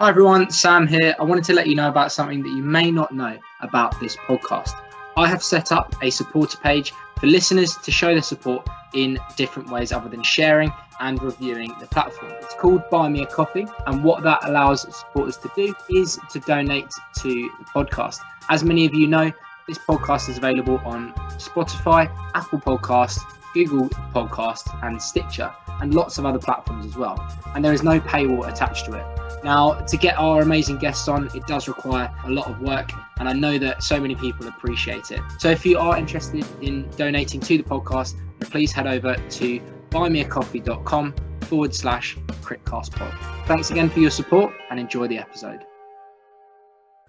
[0.00, 1.12] Hi everyone, Sam here.
[1.18, 4.14] I wanted to let you know about something that you may not know about this
[4.14, 4.70] podcast.
[5.16, 8.64] I have set up a supporter page for listeners to show their support
[8.94, 12.30] in different ways other than sharing and reviewing the platform.
[12.40, 16.38] It's called Buy Me a Coffee, and what that allows supporters to do is to
[16.38, 18.20] donate to the podcast.
[18.50, 19.32] As many of you know,
[19.66, 23.18] this podcast is available on Spotify, Apple Podcasts,
[23.52, 27.18] Google Podcasts, and Stitcher, and lots of other platforms as well.
[27.56, 29.27] And there is no paywall attached to it.
[29.44, 33.28] Now, to get our amazing guests on, it does require a lot of work, and
[33.28, 35.20] I know that so many people appreciate it.
[35.38, 39.60] So, if you are interested in donating to the podcast, please head over to
[39.90, 43.46] buymeacoffee.com forward slash CritCastPod.
[43.46, 45.64] Thanks again for your support and enjoy the episode.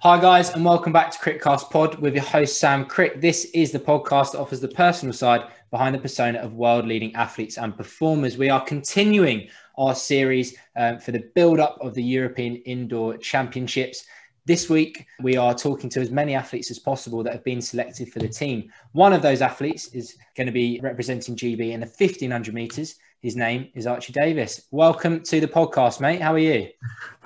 [0.00, 3.22] Hi, guys, and welcome back to Critcast Pod with your host, Sam Crick.
[3.22, 7.14] This is the podcast that offers the personal side behind the persona of world leading
[7.14, 8.36] athletes and performers.
[8.36, 14.04] We are continuing our series um, for the build up of the European Indoor Championships.
[14.44, 18.12] This week, we are talking to as many athletes as possible that have been selected
[18.12, 18.70] for the team.
[18.92, 22.96] One of those athletes is going to be representing GB in the 1500 meters.
[23.22, 24.68] His name is Archie Davis.
[24.70, 26.20] Welcome to the podcast, mate.
[26.20, 26.68] How are you?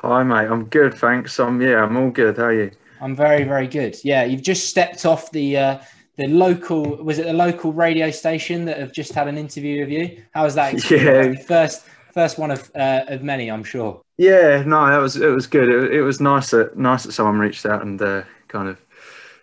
[0.03, 0.49] Hi, mate.
[0.49, 1.39] I'm good, thanks.
[1.39, 2.39] I'm yeah, I'm all good.
[2.39, 2.71] How are you?
[3.03, 3.99] I'm very, very good.
[4.03, 5.79] Yeah, you've just stepped off the uh,
[6.17, 9.91] the local was it the local radio station that have just had an interview with
[9.91, 10.23] you?
[10.33, 10.73] How was that?
[10.75, 11.41] Experience?
[11.41, 11.85] Yeah, first
[12.15, 14.01] first one of uh, of many, I'm sure.
[14.17, 15.69] Yeah, no, that was it was good.
[15.69, 18.79] It, it was nice that nice that someone reached out and uh, kind of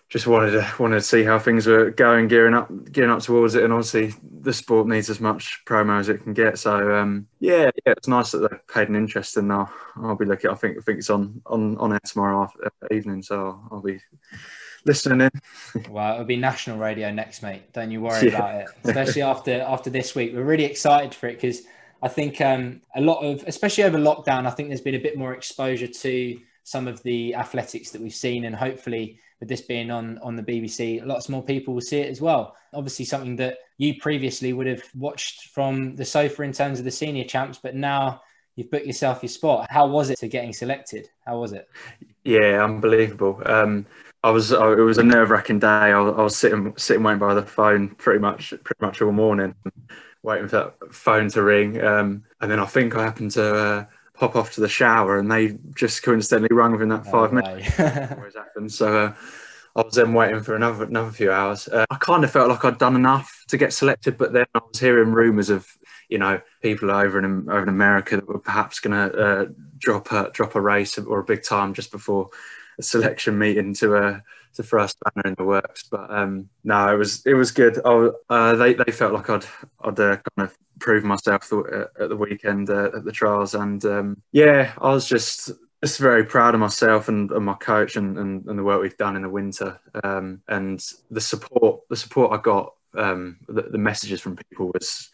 [0.10, 3.56] just wanted to wanted to see how things were going, gearing up gearing up towards
[3.56, 6.58] it, and obviously the sport needs as much promo as it can get.
[6.58, 10.26] So um, yeah, yeah, it's nice that they paid an interest, and I'll, I'll be
[10.26, 10.50] looking.
[10.50, 13.70] I think I think it's on on on air tomorrow after, uh, evening, so I'll,
[13.72, 14.00] I'll be
[14.86, 15.86] listening in.
[15.90, 17.74] well, it'll be national radio next, mate.
[17.74, 18.38] Don't you worry yeah.
[18.38, 18.68] about it.
[18.86, 21.64] Especially after after this week, we're really excited for it because
[22.02, 25.18] I think um, a lot of, especially over lockdown, I think there's been a bit
[25.18, 29.92] more exposure to some of the athletics that we've seen, and hopefully, with this being
[29.92, 32.56] on on the BBC, lots more people will see it as well.
[32.74, 36.92] Obviously, something that you previously would have watched from the sofa in terms of the
[36.92, 38.22] senior champs, but now
[38.56, 39.68] you've booked yourself your spot.
[39.70, 41.10] How was it to getting selected?
[41.26, 41.70] How was it?
[42.24, 43.42] Yeah, unbelievable.
[43.46, 43.86] Um,
[44.24, 44.52] I was.
[44.52, 45.68] it was a nerve wracking day.
[45.68, 49.56] I I was, sitting sitting waiting by the phone pretty much pretty much all morning
[50.24, 51.82] waiting for that phone to ring.
[51.82, 53.86] Um, and then I think I happened to uh,
[54.18, 57.68] pop off to the shower and they just coincidentally rung within that five oh, minutes.
[58.36, 58.72] happened.
[58.72, 59.14] So uh,
[59.76, 61.68] I was then waiting for another another few hours.
[61.68, 64.60] Uh, I kind of felt like I'd done enough to get selected, but then I
[64.60, 65.68] was hearing rumours of
[66.10, 69.46] you know people over in over in America that were perhaps going to uh,
[69.78, 72.30] drop a drop a race or a big time just before
[72.80, 74.20] a selection meeting to uh,
[74.56, 75.84] to throw a spanner in the works.
[75.90, 77.80] But um, no, it was it was good.
[77.86, 79.46] I, uh, they they felt like I'd
[79.82, 83.84] I'd uh, kind of prove myself uh, at the weekend uh, at the trials, and
[83.86, 85.52] um, yeah, I was just
[85.84, 88.98] just very proud of myself and, and my coach and, and, and, the work we've
[88.98, 93.78] done in the winter um, and the support the support I got um, the, the,
[93.78, 95.12] messages from people was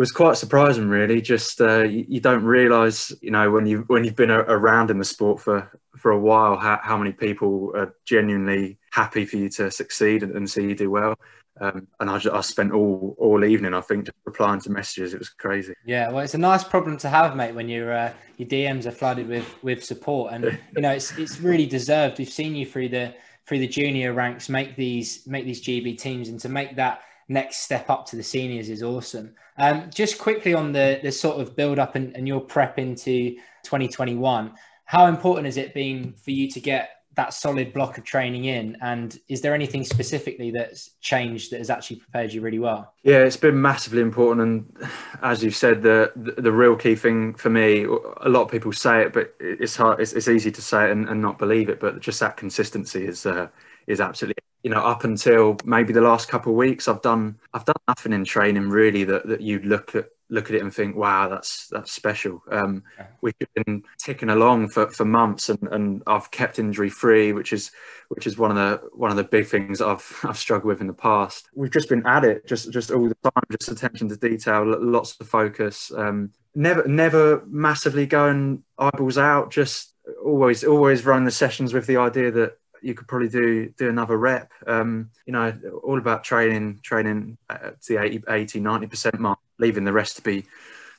[0.00, 4.02] was quite surprising really just uh, you, you, don't realize you know when you when
[4.02, 7.70] you've been a, around in the sport for for a while how, how many people
[7.76, 11.14] are genuinely happy for you to succeed and, and see you do well.
[11.60, 15.12] Um, and I, just, I spent all all evening, I think, just replying to messages.
[15.12, 15.74] It was crazy.
[15.84, 18.92] Yeah, well, it's a nice problem to have, mate, when your uh, your DMs are
[18.92, 20.44] flooded with with support, and
[20.74, 22.18] you know it's it's really deserved.
[22.18, 23.14] We've seen you through the
[23.46, 27.58] through the junior ranks make these make these GB teams, and to make that next
[27.58, 29.34] step up to the seniors is awesome.
[29.56, 33.36] Um, just quickly on the the sort of build up and, and your prep into
[33.64, 34.52] 2021
[34.90, 38.76] how important has it been for you to get that solid block of training in?
[38.82, 42.92] And is there anything specifically that's changed that has actually prepared you really well?
[43.04, 44.40] Yeah it's been massively important.
[44.40, 44.88] And
[45.22, 48.72] as you've said the the, the real key thing for me a lot of people
[48.72, 51.68] say it but it's hard it's, it's easy to say it and, and, not believe
[51.68, 53.46] it but just that consistency is uh,
[53.86, 57.64] is absolutely you know up until maybe the last couple of weeks i've done i've
[57.64, 60.96] done nothing in training really that, that you'd look at look at it and think,
[60.96, 62.42] wow, that's that's special.
[62.50, 63.06] Um, yeah.
[63.20, 67.70] We've been ticking along for, for months, and, and I've kept injury free, which is
[68.08, 70.86] which is one of the one of the big things I've I've struggled with in
[70.86, 71.48] the past.
[71.54, 75.16] We've just been at it, just just all the time, just attention to detail, lots
[75.20, 75.92] of focus.
[75.94, 79.50] Um, never never massively going eyeballs out.
[79.50, 83.88] Just always always run the sessions with the idea that you could probably do do
[83.88, 84.52] another rep.
[84.66, 89.92] Um, you know, all about training, training at the 80, 80 90% mark, leaving the
[89.92, 90.44] rest to be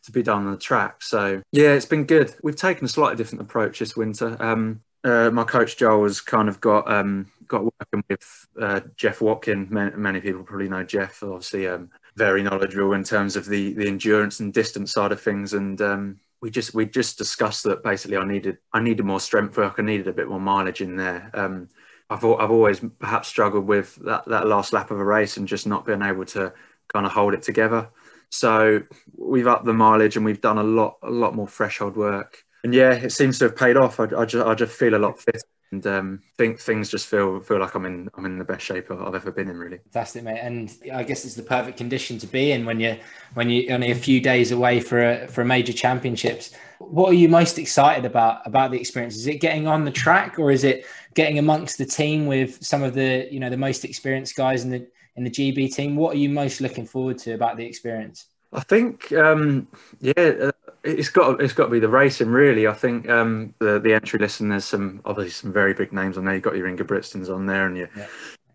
[0.03, 1.01] to be done on the track.
[1.03, 2.33] So yeah, it's been good.
[2.43, 4.35] We've taken a slightly different approach this winter.
[4.39, 9.21] Um, uh, my coach Joel has kind of got um, got working with uh, Jeff
[9.21, 9.67] Watkin.
[9.69, 11.23] Many, many, people probably know Jeff.
[11.23, 15.53] Obviously, um, very knowledgeable in terms of the the endurance and distance side of things,
[15.53, 19.57] and um, we just we just discussed that basically I needed I needed more strength
[19.57, 19.75] work.
[19.77, 21.29] I needed a bit more mileage in there.
[21.33, 21.69] Um,
[22.09, 25.67] I've I've always perhaps struggled with that that last lap of a race and just
[25.67, 26.53] not being able to
[26.91, 27.89] kind of hold it together.
[28.29, 28.81] So
[29.15, 32.43] we've upped the mileage and we've done a lot a lot more threshold work.
[32.63, 33.99] And yeah, it seems to have paid off.
[33.99, 35.39] I, I just I just feel a lot fitter
[35.71, 38.91] and um, think things just feel feel like I'm in I'm in the best shape
[38.91, 39.77] I've ever been in really.
[39.77, 40.39] Fantastic, mate.
[40.39, 42.97] And I guess it's the perfect condition to be in when you're
[43.35, 46.53] when you're only a few days away for a, for a major championships.
[46.79, 49.15] What are you most excited about about the experience?
[49.15, 52.83] Is it getting on the track, or is it getting amongst the team with some
[52.83, 55.95] of the you know the most experienced guys in the in the GB team?
[55.95, 58.25] What are you most looking forward to about the experience?
[58.53, 59.67] I think, um,
[60.01, 60.51] yeah, uh,
[60.83, 62.67] it's got it's got to be the racing really.
[62.67, 66.17] I think um, the the entry list and there's some obviously some very big names
[66.17, 66.33] on there.
[66.33, 68.07] You've got your Ingebrigtsens on there and your yeah.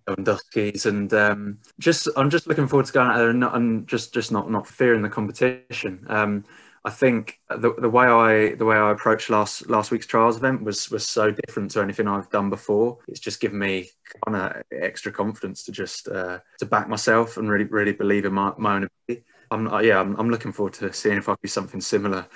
[0.08, 3.86] Lewandowski's, and um, just I'm just looking forward to going out there and, not, and
[3.86, 6.04] just just not not fearing the competition.
[6.08, 6.44] Um,
[6.84, 10.62] I think the, the way I the way I approached last last week's trials event
[10.62, 12.98] was was so different to anything I've done before.
[13.08, 13.88] It's just given me
[14.24, 18.32] kind of extra confidence to just uh, to back myself and really really believe in
[18.32, 19.24] my, my own ability.
[19.50, 22.26] I'm uh, yeah, I'm, I'm looking forward to seeing if I can do something similar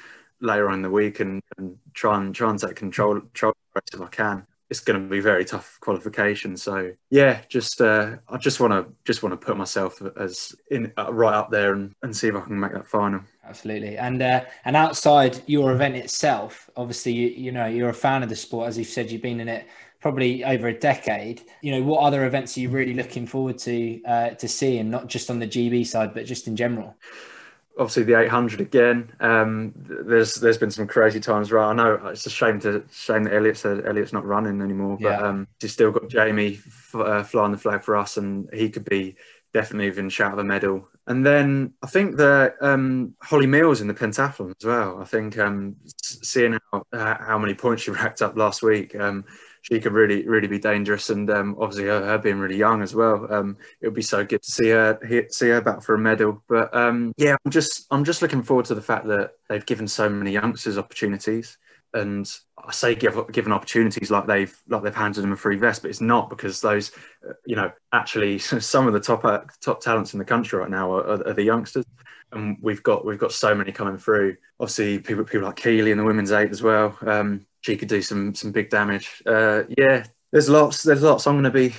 [0.40, 3.54] later on in the week and, and try and try and take control control
[3.92, 4.46] if I can.
[4.70, 6.56] It's going to be very tough qualification.
[6.56, 10.92] So yeah, just uh, I just want to just want to put myself as in
[10.96, 13.20] uh, right up there and, and see if I can make that final.
[13.44, 18.22] Absolutely, and uh, and outside your event itself, obviously you, you know you're a fan
[18.22, 19.66] of the sport, as you've said, you've been in it
[20.00, 21.42] probably over a decade.
[21.62, 25.06] You know, what other events are you really looking forward to uh, to seeing, not
[25.06, 26.96] just on the GB side, but just in general?
[27.78, 29.12] Obviously, the 800 again.
[29.20, 31.70] Um, there's there's been some crazy times, right?
[31.70, 35.08] I know it's a shame to shame that Elliot said Elliot's not running anymore, but
[35.08, 35.22] yeah.
[35.22, 38.84] um, he's still got Jamie f- uh, flying the flag for us, and he could
[38.84, 39.16] be
[39.52, 40.88] definitely even shout of a medal.
[41.06, 45.00] And then I think that um, Holly Mills in the pentathlon as well.
[45.00, 49.24] I think um, seeing how uh, how many points she racked up last week, um,
[49.62, 51.10] she could really really be dangerous.
[51.10, 54.24] And um, obviously her, her, being really young as well, um, it would be so
[54.24, 56.42] good to see her see her back for a medal.
[56.48, 59.88] But um, yeah, I'm just I'm just looking forward to the fact that they've given
[59.88, 61.58] so many youngsters opportunities.
[61.92, 65.82] And I say give given opportunities like they've like they've handed them a free vest,
[65.82, 66.92] but it's not because those,
[67.28, 70.70] uh, you know, actually some of the top uh, top talents in the country right
[70.70, 71.84] now are, are, are the youngsters
[72.32, 74.36] and we've got we've got so many coming through.
[74.58, 76.96] Obviously, people people like Keely in the women's eight as well.
[77.06, 79.22] Um, she could do some some big damage.
[79.26, 80.82] Uh, yeah, there's lots.
[80.82, 81.26] There's lots.
[81.26, 81.74] I'm going to be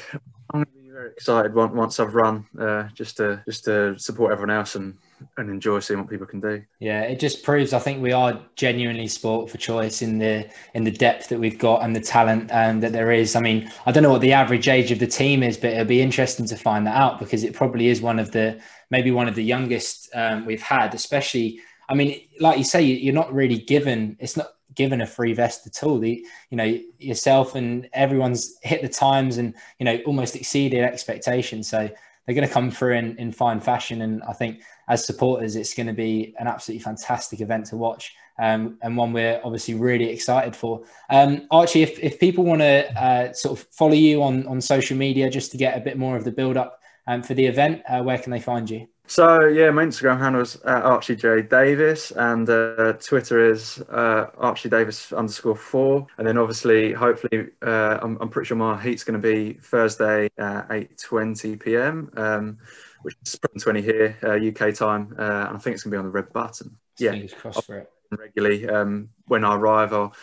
[0.54, 4.32] I'm to be very excited once, once I've run, uh, just to just to support
[4.32, 4.98] everyone else and
[5.38, 6.64] and enjoy seeing what people can do.
[6.80, 10.84] Yeah, it just proves I think we are genuinely sport for choice in the in
[10.84, 13.36] the depth that we've got and the talent um, that there is.
[13.36, 15.86] I mean, I don't know what the average age of the team is, but it'll
[15.86, 19.28] be interesting to find that out because it probably is one of the maybe one
[19.28, 21.60] of the youngest um, we've had, especially.
[21.90, 24.16] I mean, like you say, you're not really given.
[24.20, 25.98] It's not given a free vest at all.
[25.98, 31.68] The you know yourself and everyone's hit the times and you know almost exceeded expectations.
[31.68, 31.90] So
[32.26, 34.04] they're going to come through in, in fine fashion.
[34.04, 38.14] And I think as supporters, it's going to be an absolutely fantastic event to watch
[38.42, 40.84] um, and one we're obviously really excited for.
[41.10, 44.98] Um, Archie, if, if people want to uh, sort of follow you on, on social
[44.98, 47.82] media just to get a bit more of the build up um, for the event,
[47.88, 48.88] uh, where can they find you?
[49.12, 54.70] So yeah, my Instagram handle is Archie J Davis, and uh, Twitter is uh, Archie
[54.70, 56.08] Davis underscore four.
[56.18, 60.30] And then obviously, hopefully, uh, I'm, I'm, pretty sure my heat's going to be Thursday
[60.38, 62.58] at eight twenty p.m., um,
[63.02, 65.98] which is twenty here UK uh, time, uh, and I think it's going to be
[65.98, 66.78] on the red button.
[66.98, 67.92] Yeah, Fingers crossed for it.
[68.12, 70.14] Regularly, um, when I arrive, I'll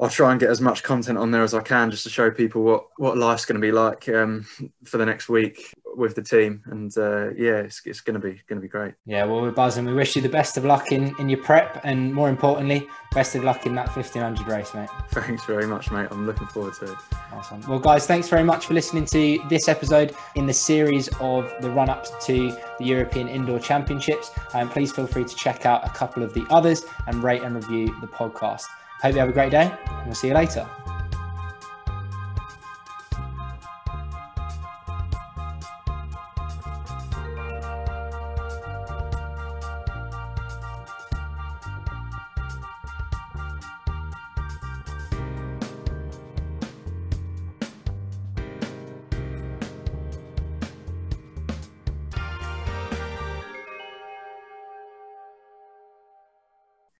[0.00, 2.30] I'll try and get as much content on there as I can just to show
[2.30, 4.46] people what what life's going to be like um,
[4.84, 8.40] for the next week with the team, and uh, yeah, it's, it's going to be
[8.48, 8.94] going to be great.
[9.06, 9.84] Yeah, well, we're buzzing.
[9.84, 13.34] We wish you the best of luck in in your prep, and more importantly, best
[13.34, 14.88] of luck in that fifteen hundred race, mate.
[15.10, 16.08] Thanks very much, mate.
[16.10, 16.98] I'm looking forward to it.
[17.32, 17.60] Awesome.
[17.68, 21.70] Well, guys, thanks very much for listening to this episode in the series of the
[21.70, 24.30] run-ups to the European Indoor Championships.
[24.54, 27.42] And um, please feel free to check out a couple of the others and rate
[27.42, 28.64] and review the podcast.
[29.02, 30.68] Hope you have a great day, and we'll see you later.